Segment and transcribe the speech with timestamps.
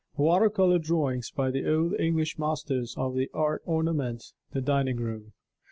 [0.17, 5.33] Water color drawings by the old English masters of the art ornament the dining room.